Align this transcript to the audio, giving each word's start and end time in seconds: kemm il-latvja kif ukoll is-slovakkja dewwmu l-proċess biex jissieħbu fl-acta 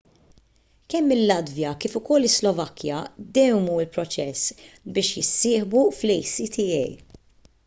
kemm 0.91 1.11
il-latvja 1.15 1.73
kif 1.83 1.97
ukoll 1.99 2.27
is-slovakkja 2.29 3.01
dewwmu 3.37 3.77
l-proċess 3.77 4.51
biex 4.95 5.11
jissieħbu 5.21 5.87
fl-acta 5.99 7.21